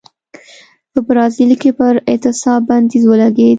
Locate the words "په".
0.91-0.99